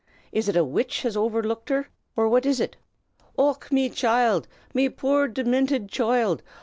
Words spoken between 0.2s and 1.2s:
Is it a witch has